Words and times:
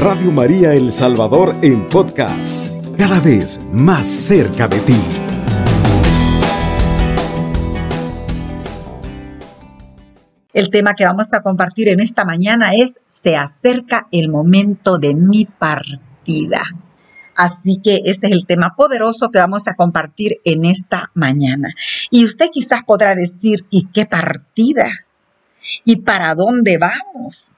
Radio 0.00 0.32
María 0.32 0.72
El 0.72 0.94
Salvador 0.94 1.54
en 1.60 1.86
podcast, 1.86 2.66
cada 2.96 3.20
vez 3.20 3.60
más 3.70 4.08
cerca 4.08 4.66
de 4.66 4.80
ti. 4.80 4.96
El 10.54 10.70
tema 10.70 10.94
que 10.94 11.04
vamos 11.04 11.34
a 11.34 11.42
compartir 11.42 11.90
en 11.90 12.00
esta 12.00 12.24
mañana 12.24 12.72
es 12.72 12.94
Se 13.08 13.36
acerca 13.36 14.08
el 14.10 14.30
momento 14.30 14.96
de 14.96 15.14
mi 15.14 15.44
partida. 15.44 16.62
Así 17.36 17.78
que 17.84 17.96
ese 18.06 18.28
es 18.28 18.32
el 18.32 18.46
tema 18.46 18.74
poderoso 18.74 19.28
que 19.28 19.38
vamos 19.38 19.68
a 19.68 19.74
compartir 19.74 20.40
en 20.46 20.64
esta 20.64 21.10
mañana. 21.12 21.74
Y 22.10 22.24
usted 22.24 22.46
quizás 22.50 22.84
podrá 22.84 23.14
decir, 23.14 23.66
¿y 23.68 23.88
qué 23.92 24.06
partida? 24.06 24.88
¿Y 25.84 25.96
para 25.96 26.34
dónde 26.34 26.78
vamos? 26.78 27.54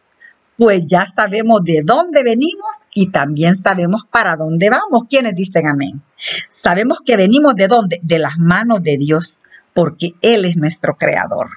Pues 0.56 0.82
ya 0.86 1.06
sabemos 1.06 1.62
de 1.64 1.82
dónde 1.84 2.22
venimos 2.22 2.76
y 2.94 3.10
también 3.10 3.56
sabemos 3.56 4.02
para 4.10 4.36
dónde 4.36 4.70
vamos. 4.70 5.04
¿Quiénes 5.08 5.34
dicen 5.34 5.66
amén? 5.66 6.02
Sabemos 6.50 7.00
que 7.04 7.16
venimos 7.16 7.54
de 7.54 7.66
dónde? 7.66 8.00
De 8.02 8.18
las 8.18 8.38
manos 8.38 8.82
de 8.82 8.96
Dios, 8.98 9.42
porque 9.74 10.12
Él 10.20 10.44
es 10.44 10.56
nuestro 10.56 10.96
creador 10.96 11.48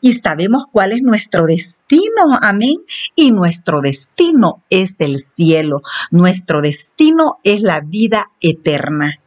y 0.00 0.14
sabemos 0.14 0.66
cuál 0.70 0.92
es 0.92 1.02
nuestro 1.02 1.46
destino, 1.46 2.38
amén. 2.40 2.76
Y 3.14 3.32
nuestro 3.32 3.80
destino 3.80 4.62
es 4.70 4.96
el 5.00 5.18
cielo, 5.18 5.82
nuestro 6.10 6.62
destino 6.62 7.38
es 7.44 7.60
la 7.60 7.80
vida 7.80 8.30
eterna. 8.40 9.20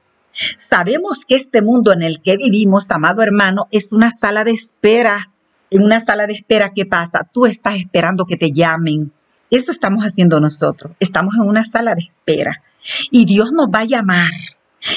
Sabemos 0.57 1.25
que 1.25 1.35
este 1.35 1.61
mundo 1.61 1.91
en 1.91 2.01
el 2.01 2.21
que 2.21 2.37
vivimos, 2.37 2.89
amado 2.89 3.21
hermano, 3.21 3.67
es 3.71 3.91
una 3.93 4.11
sala 4.11 4.43
de 4.43 4.51
espera. 4.51 5.30
En 5.71 5.83
una 5.83 6.01
sala 6.01 6.27
de 6.27 6.33
espera, 6.33 6.73
¿qué 6.73 6.85
pasa? 6.85 7.25
Tú 7.31 7.45
estás 7.45 7.75
esperando 7.75 8.25
que 8.25 8.35
te 8.35 8.51
llamen. 8.51 9.13
Eso 9.49 9.71
estamos 9.71 10.03
haciendo 10.03 10.41
nosotros. 10.41 10.97
Estamos 10.99 11.35
en 11.35 11.43
una 11.43 11.63
sala 11.63 11.95
de 11.95 12.01
espera. 12.01 12.61
Y 13.09 13.23
Dios 13.23 13.53
nos 13.53 13.67
va 13.67 13.79
a 13.79 13.85
llamar. 13.85 14.31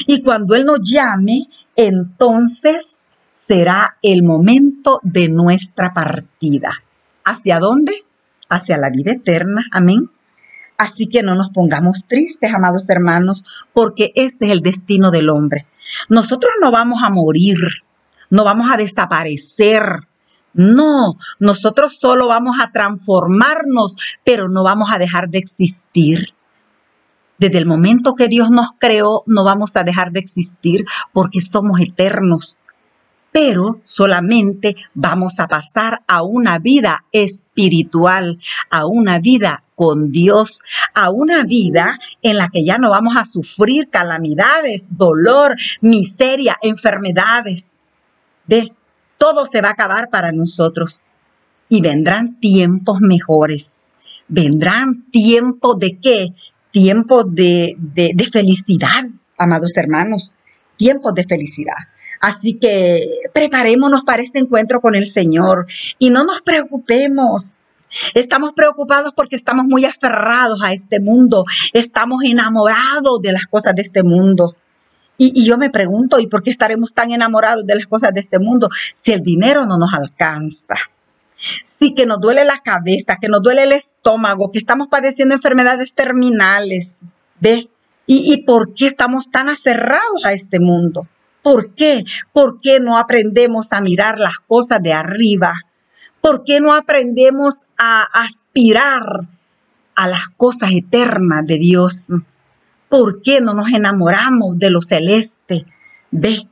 Y 0.08 0.20
cuando 0.22 0.56
Él 0.56 0.64
nos 0.64 0.80
llame, 0.82 1.46
entonces 1.76 3.04
será 3.46 3.98
el 4.02 4.24
momento 4.24 4.98
de 5.04 5.28
nuestra 5.28 5.94
partida. 5.94 6.82
¿Hacia 7.24 7.60
dónde? 7.60 7.94
Hacia 8.48 8.76
la 8.76 8.90
vida 8.90 9.12
eterna. 9.12 9.64
Amén. 9.70 10.10
Así 10.76 11.06
que 11.06 11.22
no 11.22 11.36
nos 11.36 11.50
pongamos 11.50 12.06
tristes, 12.08 12.52
amados 12.52 12.88
hermanos, 12.88 13.44
porque 13.72 14.10
ese 14.16 14.46
es 14.46 14.50
el 14.50 14.60
destino 14.60 15.12
del 15.12 15.28
hombre. 15.28 15.66
Nosotros 16.08 16.50
no 16.60 16.72
vamos 16.72 17.04
a 17.04 17.10
morir, 17.10 17.58
no 18.28 18.42
vamos 18.42 18.72
a 18.72 18.76
desaparecer. 18.76 20.08
No, 20.54 21.16
nosotros 21.38 21.98
solo 21.98 22.28
vamos 22.28 22.56
a 22.60 22.70
transformarnos, 22.72 23.96
pero 24.24 24.48
no 24.48 24.62
vamos 24.62 24.90
a 24.92 24.98
dejar 24.98 25.28
de 25.28 25.38
existir. 25.38 26.34
Desde 27.38 27.58
el 27.58 27.66
momento 27.66 28.14
que 28.14 28.28
Dios 28.28 28.50
nos 28.50 28.70
creó, 28.78 29.24
no 29.26 29.44
vamos 29.44 29.76
a 29.76 29.82
dejar 29.82 30.12
de 30.12 30.20
existir 30.20 30.84
porque 31.12 31.40
somos 31.40 31.80
eternos 31.80 32.56
pero 33.34 33.80
solamente 33.82 34.76
vamos 34.94 35.40
a 35.40 35.48
pasar 35.48 36.02
a 36.06 36.22
una 36.22 36.60
vida 36.60 37.04
espiritual, 37.10 38.38
a 38.70 38.86
una 38.86 39.18
vida 39.18 39.64
con 39.74 40.12
Dios, 40.12 40.60
a 40.94 41.10
una 41.10 41.42
vida 41.42 41.98
en 42.22 42.36
la 42.36 42.48
que 42.48 42.64
ya 42.64 42.78
no 42.78 42.90
vamos 42.90 43.16
a 43.16 43.24
sufrir 43.24 43.90
calamidades, 43.90 44.86
dolor, 44.96 45.56
miseria, 45.80 46.56
enfermedades. 46.62 47.72
De 48.46 48.72
todo 49.24 49.46
se 49.46 49.62
va 49.62 49.68
a 49.68 49.72
acabar 49.72 50.10
para 50.10 50.32
nosotros 50.32 51.02
y 51.70 51.80
vendrán 51.80 52.38
tiempos 52.40 53.00
mejores. 53.00 53.78
Vendrán 54.28 55.06
tiempos 55.10 55.78
de 55.78 55.98
qué? 55.98 56.34
Tiempos 56.70 57.24
de, 57.34 57.74
de, 57.78 58.28
felicidad, 58.30 59.06
amados 59.38 59.78
hermanos, 59.78 60.34
tiempos 60.76 61.14
de 61.14 61.24
felicidad. 61.24 61.88
Así 62.20 62.58
que 62.60 63.00
preparémonos 63.32 64.02
para 64.02 64.22
este 64.22 64.40
encuentro 64.40 64.82
con 64.82 64.94
el 64.94 65.06
Señor 65.06 65.64
y 65.98 66.10
no 66.10 66.24
nos 66.24 66.42
preocupemos. 66.42 67.52
Estamos 68.12 68.52
preocupados 68.52 69.14
porque 69.16 69.36
estamos 69.36 69.64
muy 69.66 69.86
aferrados 69.86 70.62
a 70.62 70.74
este 70.74 71.00
mundo, 71.00 71.46
estamos 71.72 72.24
enamorados 72.24 73.22
de 73.22 73.32
las 73.32 73.46
cosas 73.46 73.74
de 73.74 73.80
este 73.80 74.02
mundo. 74.02 74.54
Y, 75.16 75.46
yo 75.46 75.58
me 75.58 75.70
pregunto, 75.70 76.18
¿y 76.18 76.26
por 76.26 76.42
qué 76.42 76.50
estaremos 76.50 76.92
tan 76.92 77.12
enamorados 77.12 77.64
de 77.66 77.74
las 77.74 77.86
cosas 77.86 78.12
de 78.12 78.20
este 78.20 78.38
mundo 78.38 78.68
si 78.94 79.12
el 79.12 79.22
dinero 79.22 79.64
no 79.66 79.78
nos 79.78 79.94
alcanza? 79.94 80.76
Si 81.64 81.94
que 81.94 82.06
nos 82.06 82.20
duele 82.20 82.44
la 82.44 82.60
cabeza, 82.62 83.18
que 83.20 83.28
nos 83.28 83.42
duele 83.42 83.64
el 83.64 83.72
estómago, 83.72 84.50
que 84.50 84.58
estamos 84.58 84.88
padeciendo 84.88 85.34
enfermedades 85.34 85.94
terminales. 85.94 86.96
¿Ve? 87.40 87.68
¿Y, 88.06 88.32
y 88.32 88.44
por 88.44 88.74
qué 88.74 88.86
estamos 88.86 89.30
tan 89.30 89.48
aferrados 89.48 90.24
a 90.24 90.32
este 90.32 90.60
mundo? 90.60 91.06
¿Por 91.42 91.74
qué? 91.74 92.04
¿Por 92.32 92.58
qué 92.58 92.80
no 92.80 92.98
aprendemos 92.98 93.72
a 93.72 93.80
mirar 93.80 94.18
las 94.18 94.38
cosas 94.38 94.82
de 94.82 94.92
arriba? 94.92 95.52
¿Por 96.20 96.42
qué 96.44 96.60
no 96.60 96.72
aprendemos 96.72 97.60
a 97.76 98.02
aspirar 98.02 99.28
a 99.94 100.08
las 100.08 100.28
cosas 100.36 100.70
eternas 100.72 101.46
de 101.46 101.58
Dios? 101.58 102.08
¿Por 102.94 103.22
qué 103.22 103.40
no 103.40 103.54
nos 103.54 103.72
enamoramos 103.72 104.56
de 104.56 104.70
lo 104.70 104.80
celeste? 104.80 105.66
Ve, 106.12 106.48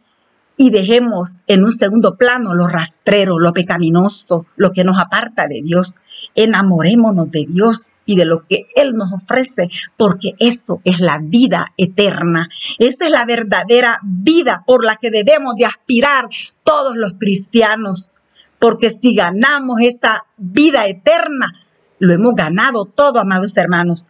y 0.56 0.70
dejemos 0.70 1.36
en 1.46 1.62
un 1.62 1.70
segundo 1.70 2.16
plano 2.16 2.52
lo 2.52 2.66
rastrero, 2.66 3.38
lo 3.38 3.52
pecaminoso, 3.52 4.46
lo 4.56 4.72
que 4.72 4.82
nos 4.82 4.98
aparta 4.98 5.46
de 5.46 5.60
Dios. 5.62 5.98
Enamorémonos 6.34 7.30
de 7.30 7.46
Dios 7.48 7.92
y 8.06 8.16
de 8.16 8.24
lo 8.24 8.44
que 8.48 8.66
Él 8.74 8.94
nos 8.94 9.12
ofrece, 9.12 9.68
porque 9.96 10.32
eso 10.40 10.80
es 10.82 10.98
la 10.98 11.20
vida 11.22 11.66
eterna. 11.76 12.48
Esa 12.80 13.04
es 13.04 13.12
la 13.12 13.24
verdadera 13.24 14.00
vida 14.02 14.64
por 14.66 14.84
la 14.84 14.96
que 14.96 15.12
debemos 15.12 15.54
de 15.54 15.66
aspirar 15.66 16.26
todos 16.64 16.96
los 16.96 17.14
cristianos, 17.20 18.10
porque 18.58 18.90
si 18.90 19.14
ganamos 19.14 19.80
esa 19.80 20.24
vida 20.38 20.88
eterna, 20.88 21.52
lo 22.00 22.12
hemos 22.12 22.34
ganado 22.34 22.84
todo, 22.84 23.20
amados 23.20 23.56
hermanos. 23.56 24.06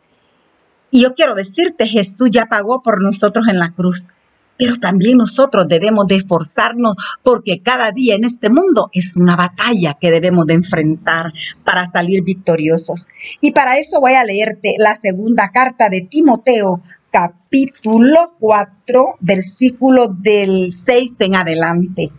Y 0.94 1.00
yo 1.00 1.14
quiero 1.14 1.34
decirte, 1.34 1.86
Jesús 1.86 2.28
ya 2.30 2.44
pagó 2.44 2.82
por 2.82 3.02
nosotros 3.02 3.48
en 3.48 3.58
la 3.58 3.72
cruz. 3.72 4.10
Pero 4.58 4.76
también 4.76 5.16
nosotros 5.16 5.66
debemos 5.66 6.06
de 6.06 6.16
esforzarnos 6.16 6.96
porque 7.22 7.62
cada 7.62 7.90
día 7.92 8.14
en 8.14 8.24
este 8.24 8.50
mundo 8.50 8.90
es 8.92 9.16
una 9.16 9.34
batalla 9.34 9.94
que 9.98 10.10
debemos 10.10 10.46
de 10.46 10.52
enfrentar 10.52 11.32
para 11.64 11.86
salir 11.86 12.22
victoriosos. 12.22 13.08
Y 13.40 13.52
para 13.52 13.78
eso 13.78 14.00
voy 14.00 14.12
a 14.12 14.24
leerte 14.24 14.74
la 14.76 14.94
segunda 14.94 15.48
carta 15.48 15.88
de 15.88 16.02
Timoteo, 16.02 16.82
capítulo 17.10 18.34
4, 18.38 19.16
versículo 19.20 20.08
del 20.08 20.72
6 20.74 21.16
en 21.20 21.36
adelante. 21.36 22.10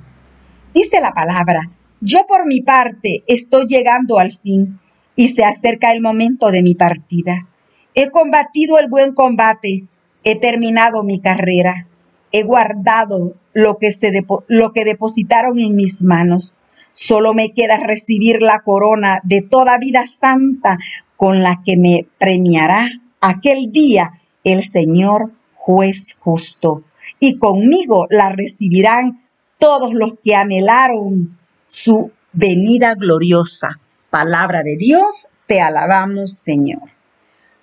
Dice 0.73 0.99
la 0.99 1.11
palabra, 1.11 1.69
yo 2.01 2.25
por 2.27 2.47
mi 2.47 2.61
parte 2.61 3.23
estoy 3.27 3.67
llegando 3.67 4.17
al 4.17 4.31
fin 4.31 4.79
y 5.15 5.27
se 5.27 5.45
acerca 5.45 5.91
el 5.91 6.01
momento 6.01 6.49
de 6.49 6.63
mi 6.63 6.73
partida. 6.73 7.47
He 7.95 8.09
combatido 8.09 8.79
el 8.79 8.87
buen 8.89 9.13
combate, 9.13 9.85
he 10.23 10.39
terminado 10.39 11.03
mi 11.03 11.19
carrera 11.19 11.87
he 12.33 12.43
guardado 12.43 13.35
lo 13.53 13.77
que, 13.77 13.93
se 13.93 14.11
lo 14.47 14.73
que 14.73 14.83
depositaron 14.83 15.59
en 15.59 15.75
mis 15.75 16.01
manos. 16.01 16.53
Solo 16.91 17.33
me 17.33 17.53
queda 17.53 17.77
recibir 17.77 18.41
la 18.41 18.63
corona 18.63 19.21
de 19.23 19.41
toda 19.41 19.77
vida 19.77 20.05
santa 20.07 20.79
con 21.15 21.43
la 21.43 21.61
que 21.63 21.77
me 21.77 22.07
premiará 22.17 22.89
aquel 23.21 23.71
día 23.71 24.19
el 24.43 24.63
Señor 24.63 25.31
juez 25.55 26.17
justo. 26.19 26.83
Y 27.19 27.37
conmigo 27.37 28.07
la 28.09 28.29
recibirán 28.29 29.29
todos 29.59 29.93
los 29.93 30.15
que 30.21 30.35
anhelaron 30.35 31.37
su 31.67 32.11
venida 32.33 32.95
gloriosa. 32.95 33.79
Palabra 34.09 34.63
de 34.63 34.75
Dios, 34.75 35.27
te 35.45 35.61
alabamos 35.61 36.41
Señor. 36.43 37.02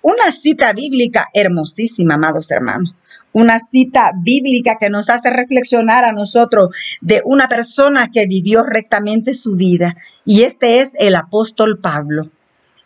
Una 0.01 0.31
cita 0.31 0.73
bíblica 0.73 1.27
hermosísima, 1.33 2.15
amados 2.15 2.49
hermanos. 2.49 2.93
Una 3.33 3.59
cita 3.59 4.11
bíblica 4.17 4.77
que 4.79 4.89
nos 4.89 5.09
hace 5.09 5.29
reflexionar 5.29 6.05
a 6.05 6.11
nosotros 6.11 6.75
de 7.01 7.21
una 7.23 7.47
persona 7.47 8.09
que 8.11 8.25
vivió 8.25 8.63
rectamente 8.63 9.33
su 9.33 9.55
vida. 9.55 9.95
Y 10.25 10.41
este 10.41 10.81
es 10.81 10.93
el 10.97 11.15
apóstol 11.15 11.79
Pablo. 11.79 12.29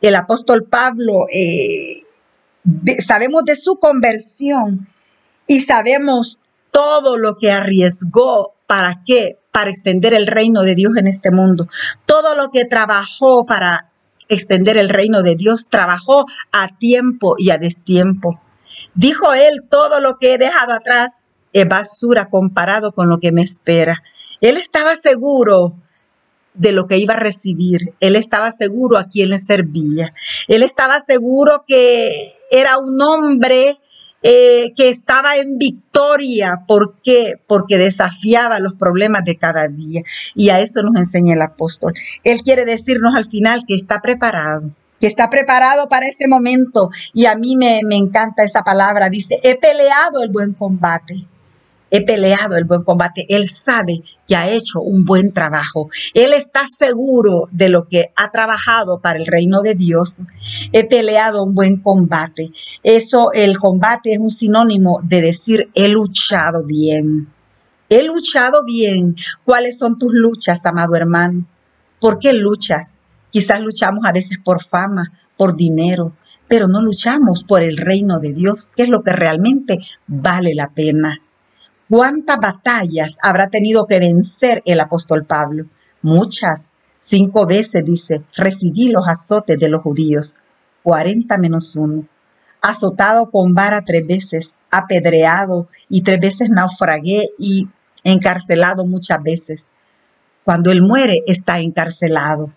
El 0.01 0.15
apóstol 0.15 0.65
Pablo, 0.65 1.25
eh, 1.33 2.03
sabemos 2.99 3.43
de 3.45 3.55
su 3.55 3.77
conversión 3.77 4.87
y 5.47 5.61
sabemos 5.61 6.39
todo 6.71 7.17
lo 7.17 7.37
que 7.37 7.51
arriesgó 7.51 8.55
para 8.67 9.03
qué, 9.05 9.39
para 9.51 9.69
extender 9.69 10.13
el 10.13 10.27
reino 10.27 10.63
de 10.63 10.75
Dios 10.75 10.97
en 10.97 11.07
este 11.07 11.31
mundo. 11.31 11.67
Todo 12.05 12.35
lo 12.35 12.51
que 12.51 12.65
trabajó 12.65 13.45
para 13.45 13.89
extender 14.29 14.77
el 14.77 14.89
reino 14.89 15.23
de 15.23 15.35
Dios, 15.35 15.67
trabajó 15.69 16.25
a 16.51 16.77
tiempo 16.77 17.35
y 17.37 17.49
a 17.51 17.57
destiempo. 17.57 18.41
Dijo 18.93 19.33
él, 19.33 19.63
todo 19.69 19.99
lo 19.99 20.17
que 20.17 20.33
he 20.33 20.37
dejado 20.37 20.73
atrás 20.73 21.23
es 21.53 21.67
basura 21.67 22.29
comparado 22.29 22.91
con 22.91 23.09
lo 23.09 23.19
que 23.19 23.31
me 23.31 23.41
espera. 23.41 24.03
Él 24.41 24.57
estaba 24.57 24.95
seguro 24.95 25.75
de 26.53 26.71
lo 26.71 26.87
que 26.87 26.97
iba 26.97 27.13
a 27.13 27.19
recibir. 27.19 27.93
Él 27.99 28.15
estaba 28.15 28.51
seguro 28.51 28.97
a 28.97 29.05
quién 29.05 29.29
le 29.29 29.39
servía. 29.39 30.13
Él 30.47 30.63
estaba 30.63 30.99
seguro 30.99 31.63
que 31.67 32.33
era 32.51 32.77
un 32.77 33.01
hombre 33.01 33.79
eh, 34.27 34.73
que 34.75 34.89
estaba 34.89 35.37
en 35.37 35.59
victoria. 35.59 36.63
¿Por 36.67 36.95
qué? 37.03 37.39
Porque 37.45 37.77
desafiaba 37.77 38.59
los 38.59 38.73
problemas 38.73 39.23
de 39.23 39.35
cada 39.35 39.67
día. 39.67 40.01
Y 40.33 40.49
a 40.49 40.61
eso 40.61 40.81
nos 40.81 40.95
enseña 40.95 41.35
el 41.35 41.43
apóstol. 41.43 41.93
Él 42.23 42.41
quiere 42.43 42.65
decirnos 42.65 43.15
al 43.15 43.25
final 43.29 43.61
que 43.67 43.75
está 43.75 44.01
preparado 44.01 44.71
que 44.99 45.07
está 45.07 45.29
preparado 45.29 45.89
para 45.89 46.07
ese 46.07 46.27
momento. 46.27 46.89
Y 47.13 47.25
a 47.25 47.35
mí 47.35 47.57
me, 47.57 47.81
me 47.83 47.97
encanta 47.97 48.43
esa 48.43 48.63
palabra. 48.63 49.09
Dice, 49.09 49.37
he 49.43 49.55
peleado 49.55 50.23
el 50.23 50.29
buen 50.29 50.53
combate 50.53 51.27
he 51.91 52.03
peleado 52.03 52.55
el 52.55 52.65
buen 52.65 52.83
combate. 52.83 53.25
Él 53.29 53.47
sabe 53.47 54.01
que 54.27 54.35
ha 54.35 54.49
hecho 54.49 54.81
un 54.81 55.05
buen 55.05 55.31
trabajo. 55.31 55.87
Él 56.13 56.33
está 56.33 56.67
seguro 56.67 57.47
de 57.51 57.69
lo 57.69 57.87
que 57.87 58.11
ha 58.15 58.31
trabajado 58.31 58.99
para 58.99 59.19
el 59.19 59.27
reino 59.27 59.61
de 59.61 59.75
Dios. 59.75 60.21
He 60.71 60.87
peleado 60.87 61.43
un 61.43 61.53
buen 61.53 61.77
combate. 61.77 62.51
Eso, 62.83 63.31
el 63.33 63.57
combate 63.57 64.13
es 64.13 64.19
un 64.19 64.29
sinónimo 64.31 64.99
de 65.03 65.21
decir 65.21 65.69
he 65.73 65.87
luchado 65.87 66.63
bien. 66.63 67.29
He 67.89 68.03
luchado 68.03 68.63
bien. 68.65 69.15
¿Cuáles 69.43 69.77
son 69.77 69.97
tus 69.99 70.11
luchas, 70.11 70.65
amado 70.65 70.95
hermano? 70.95 71.45
¿Por 71.99 72.19
qué 72.19 72.33
luchas? 72.33 72.91
Quizás 73.29 73.59
luchamos 73.59 74.05
a 74.05 74.11
veces 74.11 74.37
por 74.43 74.63
fama, 74.63 75.11
por 75.37 75.55
dinero, 75.55 76.13
pero 76.47 76.67
no 76.67 76.81
luchamos 76.81 77.43
por 77.43 77.61
el 77.61 77.77
reino 77.77 78.19
de 78.19 78.33
Dios, 78.33 78.71
que 78.75 78.83
es 78.83 78.89
lo 78.89 79.03
que 79.03 79.11
realmente 79.11 79.77
vale 80.07 80.55
la 80.55 80.69
pena. 80.69 81.19
¿Cuántas 81.87 82.39
batallas 82.39 83.17
habrá 83.21 83.49
tenido 83.49 83.85
que 83.85 83.99
vencer 83.99 84.63
el 84.65 84.79
apóstol 84.79 85.25
Pablo? 85.25 85.65
Muchas. 86.01 86.71
Cinco 86.99 87.45
veces 87.45 87.85
dice, 87.85 88.23
recibí 88.35 88.87
los 88.87 89.07
azotes 89.07 89.59
de 89.59 89.69
los 89.69 89.83
judíos. 89.83 90.35
Cuarenta 90.81 91.37
menos 91.37 91.75
uno. 91.75 92.07
Azotado 92.61 93.29
con 93.29 93.53
vara 93.53 93.81
tres 93.81 94.07
veces, 94.07 94.55
apedreado 94.71 95.67
y 95.87 96.01
tres 96.01 96.19
veces 96.19 96.49
naufragué 96.49 97.29
y 97.37 97.67
encarcelado 98.03 98.85
muchas 98.85 99.21
veces. 99.21 99.67
Cuando 100.43 100.71
él 100.71 100.81
muere 100.81 101.21
está 101.27 101.59
encarcelado 101.59 102.51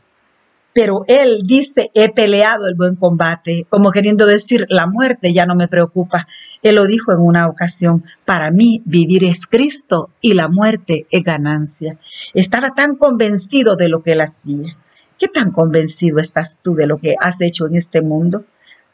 pero 0.73 1.05
él 1.09 1.43
dice, 1.45 1.91
he 1.95 2.13
peleado 2.13 2.67
el 2.67 2.75
buen 2.75 2.95
combate, 2.95 3.67
como 3.69 3.91
queriendo 3.91 4.27
decir, 4.27 4.67
la 4.69 4.87
muerte 4.87 5.33
ya 5.33 5.47
no 5.47 5.55
me 5.55 5.67
preocupa. 5.67 6.29
Él 6.63 6.77
lo 6.77 6.87
dijo 6.87 7.13
en 7.13 7.19
una 7.21 7.49
ocasión, 7.49 8.05
para 8.25 8.51
mí 8.51 8.83
vivir 8.85 9.25
es 9.25 9.47
Cristo 9.47 10.11
y 10.21 10.35
la 10.35 10.49
muerte 10.49 11.07
es 11.11 11.25
ganancia. 11.25 11.99
Estaba 12.35 12.75
tan 12.75 12.97
convencido 12.97 13.77
de 13.77 13.89
lo 13.89 14.03
que 14.03 14.13
él 14.13 14.21
hacía. 14.21 14.77
¿Qué 15.19 15.27
tan 15.27 15.51
convencido 15.51 16.19
estás 16.19 16.57
tú 16.63 16.75
de 16.75 16.87
lo 16.87 16.99
que 16.99 17.17
has 17.21 17.41
hecho 17.41 17.67
en 17.67 17.75
este 17.75 18.03
mundo? 18.03 18.45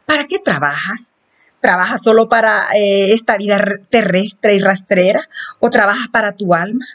¿Para 0.06 0.24
qué 0.24 0.38
trabajas? 0.38 1.12
¿Trabajas 1.60 2.02
solo 2.02 2.28
para 2.28 2.64
eh, 2.74 3.12
esta 3.12 3.36
vida 3.36 3.62
terrestre 3.90 4.54
y 4.54 4.58
rastrera? 4.58 5.28
¿O 5.60 5.70
trabajas 5.70 6.08
para 6.08 6.32
tu 6.32 6.54
alma? 6.54 6.86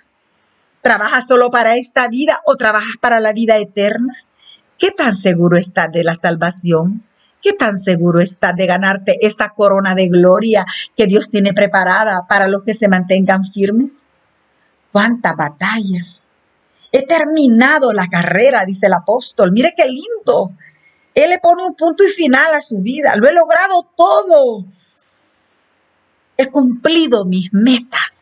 ¿Trabajas 0.81 1.27
solo 1.27 1.51
para 1.51 1.75
esta 1.75 2.07
vida 2.07 2.41
o 2.45 2.55
trabajas 2.55 2.95
para 2.99 3.19
la 3.19 3.33
vida 3.33 3.57
eterna? 3.57 4.15
¿Qué 4.79 4.91
tan 4.91 5.17
seguro 5.17 5.57
estás 5.57 5.91
de 5.91 6.05
la 6.05 6.15
salvación? 6.15 7.03
¿Qué 7.41 7.51
tan 7.51 7.77
seguro 7.77 8.21
estás 8.21 8.55
de 8.55 8.65
ganarte 8.65 9.27
esa 9.27 9.49
corona 9.49 9.93
de 9.93 10.07
gloria 10.07 10.65
que 10.95 11.05
Dios 11.05 11.29
tiene 11.29 11.53
preparada 11.53 12.25
para 12.27 12.47
los 12.47 12.63
que 12.63 12.73
se 12.73 12.87
mantengan 12.87 13.43
firmes? 13.43 14.05
¿Cuántas 14.93 15.35
batallas? 15.35 16.23
He 16.93 17.05
terminado 17.05 17.91
la 17.91 18.07
carrera, 18.07 18.63
dice 18.63 18.87
el 18.87 18.93
apóstol. 18.93 19.51
Mire 19.51 19.73
qué 19.75 19.85
lindo. 19.85 20.53
Él 21.13 21.29
le 21.29 21.39
pone 21.39 21.65
un 21.65 21.75
punto 21.75 22.05
y 22.05 22.09
final 22.09 22.53
a 22.53 22.61
su 22.61 22.77
vida. 22.77 23.15
Lo 23.17 23.27
he 23.27 23.33
logrado 23.33 23.85
todo. 23.97 24.65
He 26.37 26.47
cumplido 26.47 27.25
mis 27.25 27.49
metas 27.51 28.18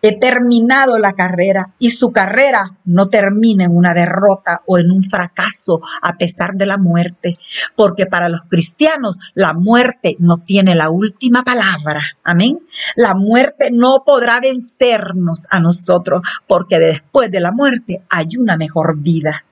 he 0.00 0.18
terminado 0.18 0.98
la 0.98 1.12
carrera 1.12 1.74
y 1.78 1.90
su 1.90 2.12
carrera 2.12 2.76
no 2.84 3.08
termina 3.08 3.64
en 3.64 3.76
una 3.76 3.94
derrota 3.94 4.62
o 4.66 4.78
en 4.78 4.90
un 4.90 5.02
fracaso 5.02 5.80
a 6.02 6.16
pesar 6.16 6.54
de 6.54 6.66
la 6.66 6.78
muerte, 6.78 7.36
porque 7.74 8.06
para 8.06 8.28
los 8.28 8.42
cristianos 8.42 9.18
la 9.34 9.54
muerte 9.54 10.16
no 10.18 10.38
tiene 10.38 10.74
la 10.74 10.90
última 10.90 11.42
palabra. 11.42 12.00
Amén. 12.22 12.60
La 12.96 13.14
muerte 13.14 13.70
no 13.72 14.02
podrá 14.06 14.40
vencernos 14.40 15.46
a 15.50 15.60
nosotros, 15.60 16.22
porque 16.46 16.78
después 16.78 17.30
de 17.30 17.40
la 17.40 17.52
muerte 17.52 18.02
hay 18.08 18.36
una 18.38 18.56
mejor 18.56 18.98
vida. 18.98 19.44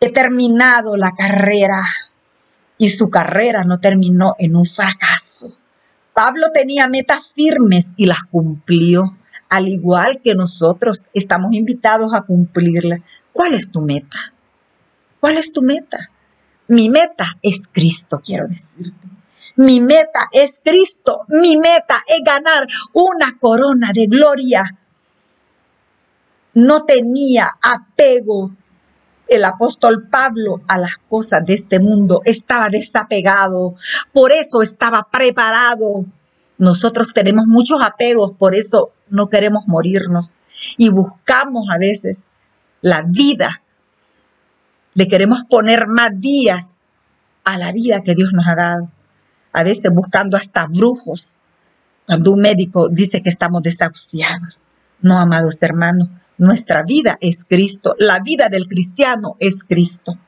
He 0.00 0.12
terminado 0.12 0.96
la 0.96 1.12
carrera 1.12 1.82
y 2.76 2.88
su 2.88 3.08
carrera 3.08 3.64
no 3.64 3.78
terminó 3.78 4.34
en 4.38 4.56
un 4.56 4.64
fracaso. 4.64 5.56
Pablo 6.12 6.48
tenía 6.52 6.88
metas 6.88 7.32
firmes 7.32 7.90
y 7.96 8.06
las 8.06 8.24
cumplió 8.24 9.16
al 9.52 9.68
igual 9.68 10.22
que 10.24 10.34
nosotros 10.34 11.04
estamos 11.12 11.52
invitados 11.52 12.14
a 12.14 12.22
cumplirla. 12.22 13.02
¿Cuál 13.34 13.52
es 13.52 13.70
tu 13.70 13.82
meta? 13.82 14.32
¿Cuál 15.20 15.36
es 15.36 15.52
tu 15.52 15.60
meta? 15.60 16.10
Mi 16.68 16.88
meta 16.88 17.26
es 17.42 17.60
Cristo, 17.70 18.22
quiero 18.24 18.48
decirte. 18.48 19.08
Mi 19.56 19.82
meta 19.82 20.20
es 20.32 20.58
Cristo. 20.64 21.26
Mi 21.28 21.58
meta 21.58 21.98
es 22.08 22.20
ganar 22.24 22.66
una 22.94 23.36
corona 23.38 23.90
de 23.92 24.06
gloria. 24.06 24.62
No 26.54 26.86
tenía 26.86 27.50
apego 27.60 28.52
el 29.28 29.44
apóstol 29.44 30.08
Pablo 30.08 30.62
a 30.66 30.78
las 30.78 30.96
cosas 31.10 31.44
de 31.44 31.52
este 31.52 31.78
mundo. 31.78 32.22
Estaba 32.24 32.70
desapegado. 32.70 33.74
Por 34.14 34.32
eso 34.32 34.62
estaba 34.62 35.06
preparado 35.12 36.06
nosotros 36.58 37.12
tenemos 37.12 37.46
muchos 37.46 37.80
apegos, 37.82 38.32
por 38.32 38.54
eso 38.54 38.92
no 39.08 39.28
queremos 39.28 39.66
morirnos 39.66 40.32
y 40.76 40.90
buscamos 40.90 41.68
a 41.70 41.78
veces 41.78 42.26
la 42.80 43.02
vida. 43.02 43.62
Le 44.94 45.08
queremos 45.08 45.44
poner 45.48 45.86
más 45.86 46.18
días 46.20 46.72
a 47.44 47.58
la 47.58 47.72
vida 47.72 48.02
que 48.02 48.14
Dios 48.14 48.32
nos 48.32 48.46
ha 48.46 48.54
dado. 48.54 48.90
A 49.52 49.64
veces 49.64 49.90
buscando 49.92 50.36
hasta 50.36 50.66
brujos. 50.66 51.38
Cuando 52.06 52.32
un 52.32 52.40
médico 52.40 52.88
dice 52.88 53.22
que 53.22 53.30
estamos 53.30 53.62
desahuciados. 53.62 54.66
No, 55.00 55.18
amados 55.18 55.62
hermanos, 55.62 56.08
nuestra 56.38 56.82
vida 56.82 57.18
es 57.20 57.44
Cristo. 57.44 57.94
La 57.98 58.20
vida 58.20 58.48
del 58.48 58.68
cristiano 58.68 59.36
es 59.40 59.64
Cristo 59.64 60.18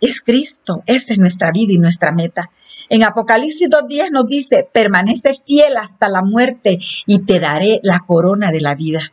es 0.00 0.20
Cristo. 0.20 0.82
Esa 0.86 1.12
es 1.12 1.18
nuestra 1.18 1.50
vida 1.52 1.72
y 1.72 1.78
nuestra 1.78 2.12
meta. 2.12 2.50
En 2.88 3.02
Apocalipsis 3.02 3.68
2.10 3.68 4.10
nos 4.10 4.26
dice, 4.26 4.68
permanece 4.72 5.34
fiel 5.46 5.76
hasta 5.76 6.08
la 6.08 6.22
muerte 6.22 6.78
y 7.06 7.20
te 7.20 7.40
daré 7.40 7.80
la 7.82 8.00
corona 8.00 8.50
de 8.50 8.60
la 8.60 8.74
vida. 8.74 9.12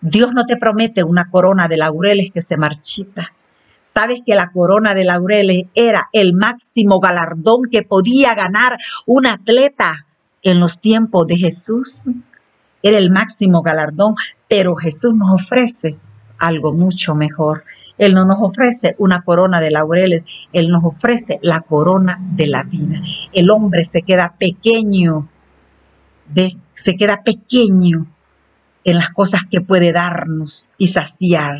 Dios 0.00 0.34
no 0.34 0.44
te 0.44 0.56
promete 0.56 1.02
una 1.02 1.30
corona 1.30 1.68
de 1.68 1.78
laureles 1.78 2.30
que 2.30 2.42
se 2.42 2.56
marchita. 2.56 3.32
Sabes 3.82 4.20
que 4.24 4.34
la 4.34 4.52
corona 4.52 4.94
de 4.94 5.04
laureles 5.04 5.64
era 5.74 6.08
el 6.12 6.34
máximo 6.34 7.00
galardón 7.00 7.62
que 7.70 7.82
podía 7.82 8.34
ganar 8.34 8.76
un 9.06 9.26
atleta 9.26 10.06
en 10.42 10.60
los 10.60 10.80
tiempos 10.80 11.26
de 11.26 11.36
Jesús. 11.36 12.04
Era 12.82 12.98
el 12.98 13.10
máximo 13.10 13.62
galardón, 13.62 14.14
pero 14.48 14.76
Jesús 14.76 15.14
nos 15.14 15.42
ofrece 15.42 15.96
algo 16.38 16.72
mucho 16.72 17.14
mejor. 17.14 17.64
Él 17.98 18.14
no 18.14 18.24
nos 18.24 18.38
ofrece 18.40 18.94
una 18.98 19.22
corona 19.22 19.60
de 19.60 19.70
laureles, 19.70 20.24
Él 20.52 20.68
nos 20.68 20.84
ofrece 20.84 21.38
la 21.42 21.60
corona 21.60 22.18
de 22.20 22.46
la 22.46 22.62
vida. 22.62 23.00
El 23.32 23.50
hombre 23.50 23.84
se 23.84 24.02
queda 24.02 24.34
pequeño, 24.38 25.28
se 26.74 26.96
queda 26.96 27.22
pequeño 27.22 28.06
en 28.84 28.96
las 28.96 29.10
cosas 29.10 29.42
que 29.50 29.60
puede 29.60 29.92
darnos 29.92 30.70
y 30.78 30.88
saciar 30.88 31.58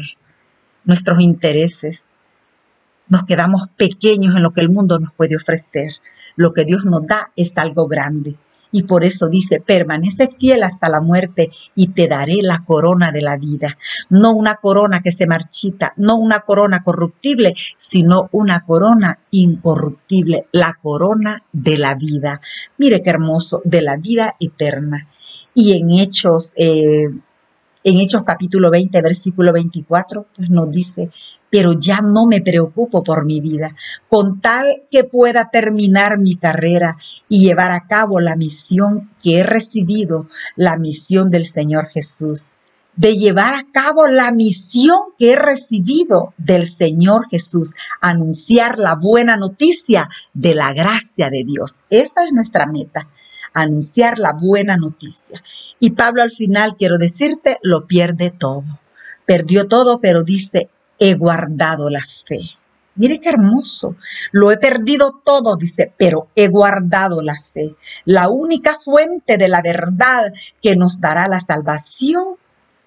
nuestros 0.85 1.21
intereses. 1.21 2.11
Nos 3.09 3.25
quedamos 3.25 3.69
pequeños 3.77 4.37
en 4.37 4.43
lo 4.43 4.53
que 4.53 4.61
el 4.61 4.69
mundo 4.69 4.99
nos 4.99 5.13
puede 5.13 5.37
ofrecer. 5.37 5.91
Lo 6.35 6.53
que 6.53 6.65
Dios 6.65 6.85
nos 6.85 7.07
da 7.07 7.33
es 7.37 7.57
algo 7.57 7.87
grande 7.87 8.37
y 8.73 8.83
por 8.83 9.05
eso 9.05 9.29
dice, 9.29 9.61
permanece 9.61 10.29
fiel 10.39 10.63
hasta 10.63 10.89
la 10.89 11.01
muerte 11.01 11.51
y 11.75 11.89
te 11.89 12.09
daré 12.09 12.43
la 12.43 12.65
corona 12.65 13.13
de 13.13 13.23
la 13.23 13.37
vida. 13.37 13.79
No 14.11 14.33
una 14.33 14.57
corona 14.57 15.01
que 15.01 15.13
se 15.13 15.27
marchita, 15.27 15.93
no 15.97 16.17
una 16.17 16.41
corona 16.41 16.83
corruptible, 16.83 17.55
sino 17.77 18.29
una 18.33 18.61
corona 18.61 19.19
incorruptible, 19.31 20.47
la 20.53 20.75
corona 20.81 21.43
de 21.53 21.79
la 21.79 21.95
vida. 21.95 22.41
Mire 22.79 23.03
qué 23.03 23.11
hermoso, 23.11 23.63
de 23.65 23.83
la 23.83 23.97
vida 23.97 24.37
eterna. 24.41 25.09
Y 25.55 25.73
en 25.79 25.91
Hechos 25.91 26.53
eh, 26.57 27.09
en 27.87 27.99
Hechos 27.99 28.25
capítulo 28.25 28.69
20, 28.69 29.01
versículo 29.01 29.53
24, 29.53 30.27
pues 30.35 30.51
nos 30.51 30.69
dice, 30.73 31.09
pero 31.57 31.73
ya 31.73 32.03
no 32.03 32.27
me 32.27 32.43
preocupo 32.43 33.03
por 33.03 33.25
mi 33.25 33.41
vida, 33.41 33.75
con 34.11 34.43
tal 34.43 34.83
que 34.91 35.05
pueda 35.05 35.49
terminar 35.51 36.19
mi 36.19 36.37
carrera 36.37 36.99
y 37.31 37.41
llevar 37.41 37.71
a 37.71 37.87
cabo 37.87 38.21
la 38.21 38.37
misión 38.37 39.11
que 39.23 39.39
he 39.39 39.43
recibido, 39.43 40.29
la 40.55 40.77
misión 40.77 41.31
del 41.31 41.47
Señor 41.47 41.89
Jesús. 41.89 42.51
de 42.95 43.17
llevar 43.17 43.55
a 43.55 43.65
cabo 43.73 44.07
la 44.07 44.33
misión 44.33 44.99
que 45.19 45.33
he 45.33 45.37
recibido 45.37 46.35
del 46.37 46.69
Señor 46.69 47.27
Jesús, 47.31 47.73
anunciar 48.03 48.79
la 48.79 48.95
buena 48.95 49.39
noticia 49.39 50.11
de 50.35 50.55
la 50.55 50.75
gracia 50.75 51.31
de 51.31 51.43
Dios. 51.45 51.77
Esa 51.89 52.25
es 52.25 52.33
nuestra 52.33 52.67
meta, 52.67 53.09
anunciar 53.55 54.19
la 54.19 54.33
buena 54.33 54.77
noticia. 54.77 55.43
Y 55.81 55.91
Pablo 55.93 56.23
al 56.23 56.31
final, 56.31 56.77
quiero 56.77 56.99
decirte, 56.99 57.59
lo 57.63 57.87
pierde 57.87 58.31
todo. 58.31 58.65
Perdió 59.27 59.67
todo, 59.69 60.01
pero 60.01 60.23
dice, 60.23 60.71
he 60.99 61.15
guardado 61.15 61.91
la 61.91 62.01
fe. 62.01 62.41
Mire 62.97 63.21
qué 63.21 63.29
hermoso. 63.29 63.95
Lo 64.33 64.51
he 64.51 64.57
perdido 64.57 65.21
todo, 65.23 65.57
dice, 65.57 65.93
pero 65.97 66.29
he 66.35 66.49
guardado 66.49 67.23
la 67.23 67.37
fe. 67.41 67.75
La 68.05 68.29
única 68.29 68.79
fuente 68.79 69.37
de 69.37 69.49
la 69.49 69.61
verdad 69.61 70.33
que 70.63 70.77
nos 70.77 71.01
dará 71.01 71.29
la 71.29 71.41
salvación 71.41 72.37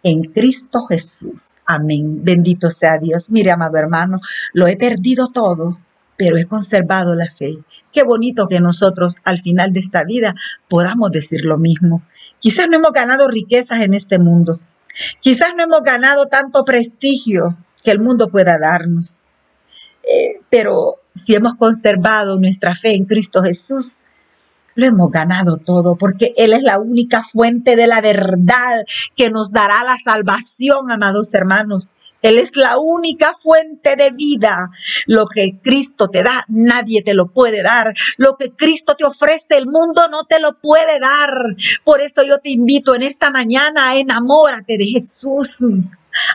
en 0.02 0.24
Cristo 0.24 0.82
Jesús. 0.88 1.56
Amén. 1.66 2.24
Bendito 2.24 2.72
sea 2.72 2.98
Dios. 2.98 3.30
Mire, 3.30 3.52
amado 3.52 3.78
hermano, 3.78 4.20
lo 4.54 4.68
he 4.68 4.78
perdido 4.78 5.28
todo, 5.28 5.78
pero 6.18 6.38
he 6.38 6.46
conservado 6.46 7.16
la 7.16 7.28
fe. 7.28 7.60
Qué 7.92 8.04
bonito 8.04 8.48
que 8.48 8.60
nosotros 8.60 9.18
al 9.26 9.38
final 9.38 9.74
de 9.74 9.80
esta 9.80 10.04
vida 10.04 10.34
podamos 10.68 11.12
decir 11.12 11.46
lo 11.46 11.58
mismo. 11.58 12.02
Quizás 12.40 12.68
no 12.68 12.78
hemos 12.78 12.94
ganado 12.94 13.28
riquezas 13.28 13.82
en 13.82 13.94
este 13.94 14.18
mundo. 14.18 14.60
Quizás 15.22 15.54
no 15.56 15.64
hemos 15.64 15.82
ganado 15.84 16.26
tanto 16.26 16.66
prestigio 16.66 17.58
que 17.84 17.92
el 17.92 18.00
mundo 18.00 18.30
pueda 18.30 18.58
darnos. 18.58 19.20
Eh, 20.04 20.42
pero 20.50 20.96
si 21.14 21.36
hemos 21.36 21.56
conservado 21.56 22.40
nuestra 22.40 22.76
fe 22.76 22.96
en 22.96 23.06
Cristo 23.06 23.44
Jesús, 23.44 23.98
lo 24.76 24.86
hemos 24.86 25.12
ganado 25.12 25.58
todo 25.58 25.96
porque 25.96 26.34
Él 26.38 26.54
es 26.54 26.64
la 26.64 26.80
única 26.80 27.22
fuente 27.24 27.76
de 27.76 27.88
la 27.88 28.02
verdad 28.02 28.86
que 29.16 29.30
nos 29.30 29.52
dará 29.52 29.84
la 29.84 29.98
salvación, 29.98 30.92
amados 30.92 31.34
hermanos. 31.34 31.90
Él 32.22 32.38
es 32.38 32.56
la 32.56 32.78
única 32.78 33.34
fuente 33.34 33.96
de 33.96 34.12
vida. 34.12 34.70
Lo 35.06 35.26
que 35.28 35.60
Cristo 35.62 36.10
te 36.10 36.22
da, 36.22 36.46
nadie 36.50 37.02
te 37.02 37.14
lo 37.14 37.32
puede 37.32 37.64
dar. 37.64 37.94
Lo 38.18 38.36
que 38.36 38.52
Cristo 38.52 38.96
te 38.96 39.06
ofrece, 39.06 39.56
el 39.58 39.68
mundo 39.68 40.04
no 40.12 40.26
te 40.26 40.40
lo 40.40 40.60
puede 40.60 41.00
dar. 41.00 41.32
Por 41.84 42.02
eso 42.02 42.24
yo 42.24 42.40
te 42.40 42.50
invito 42.50 42.94
en 42.96 43.04
esta 43.04 43.32
mañana, 43.32 43.96
enamórate 43.96 44.78
de 44.78 44.86
Jesús. 44.86 45.64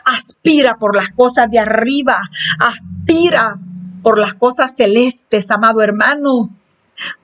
Aspira 0.04 0.76
por 0.78 0.96
las 0.96 1.10
cosas 1.10 1.50
de 1.50 1.58
arriba. 1.58 2.20
Aspira 2.58 3.54
por 4.02 4.18
las 4.18 4.34
cosas 4.34 4.74
celestes, 4.76 5.50
amado 5.50 5.82
hermano 5.82 6.50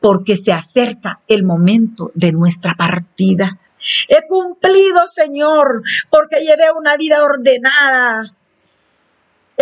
porque 0.01 0.37
se 0.37 0.53
acerca 0.53 1.21
el 1.29 1.45
momento 1.45 2.11
de 2.15 2.33
nuestra 2.33 2.75
partida. 2.75 3.59
He 4.09 4.27
cumplido, 4.27 5.01
Señor, 5.09 5.83
porque 6.11 6.41
llevé 6.41 6.71
una 6.77 6.97
vida 6.97 7.25
ordenada. 7.25 8.35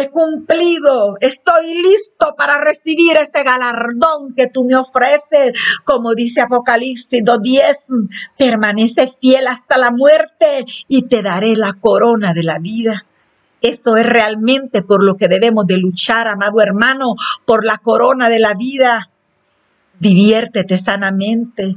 He 0.00 0.10
cumplido, 0.10 1.16
estoy 1.20 1.74
listo 1.74 2.36
para 2.36 2.60
recibir 2.60 3.16
ese 3.16 3.42
galardón 3.42 4.32
que 4.36 4.46
tú 4.46 4.64
me 4.64 4.76
ofreces. 4.76 5.58
Como 5.82 6.14
dice 6.14 6.40
Apocalipsis 6.40 7.24
2.10, 7.24 8.08
permanece 8.38 9.08
fiel 9.20 9.48
hasta 9.48 9.76
la 9.76 9.90
muerte 9.90 10.64
y 10.86 11.08
te 11.08 11.20
daré 11.20 11.56
la 11.56 11.72
corona 11.72 12.32
de 12.32 12.44
la 12.44 12.60
vida. 12.60 13.06
Eso 13.60 13.96
es 13.96 14.06
realmente 14.06 14.82
por 14.82 15.02
lo 15.02 15.16
que 15.16 15.26
debemos 15.26 15.66
de 15.66 15.78
luchar, 15.78 16.28
amado 16.28 16.60
hermano, 16.60 17.16
por 17.44 17.64
la 17.64 17.78
corona 17.78 18.28
de 18.28 18.38
la 18.38 18.54
vida 18.54 19.10
diviértete 19.98 20.78
sanamente. 20.78 21.76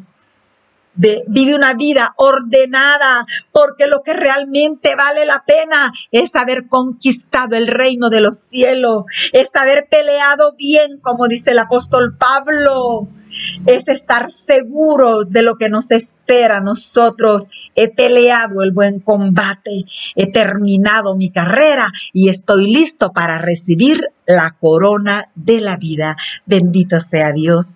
Vive 0.95 1.55
una 1.55 1.73
vida 1.73 2.13
ordenada, 2.17 3.25
porque 3.51 3.87
lo 3.87 4.01
que 4.01 4.13
realmente 4.13 4.95
vale 4.95 5.25
la 5.25 5.43
pena 5.45 5.91
es 6.11 6.35
haber 6.35 6.67
conquistado 6.67 7.55
el 7.55 7.67
reino 7.67 8.09
de 8.09 8.21
los 8.21 8.37
cielos, 8.37 9.05
es 9.33 9.55
haber 9.55 9.87
peleado 9.89 10.53
bien, 10.57 10.99
como 11.01 11.27
dice 11.27 11.51
el 11.51 11.59
apóstol 11.59 12.15
Pablo, 12.17 13.07
es 13.65 13.87
estar 13.87 14.29
seguros 14.29 15.29
de 15.29 15.43
lo 15.43 15.55
que 15.55 15.69
nos 15.69 15.89
espera 15.91 16.57
a 16.57 16.61
nosotros. 16.61 17.47
He 17.75 17.87
peleado 17.87 18.61
el 18.61 18.71
buen 18.71 18.99
combate, 18.99 19.85
he 20.15 20.31
terminado 20.31 21.15
mi 21.15 21.31
carrera 21.31 21.91
y 22.13 22.29
estoy 22.29 22.71
listo 22.71 23.11
para 23.11 23.39
recibir 23.39 24.07
la 24.25 24.55
corona 24.59 25.29
de 25.35 25.61
la 25.61 25.77
vida. 25.77 26.17
Bendito 26.45 26.99
sea 26.99 27.31
Dios. 27.31 27.75